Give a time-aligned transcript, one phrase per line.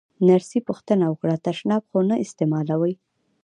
[0.27, 2.93] نرسې پوښتنه وکړه: تشناب خو نه استعمالوې؟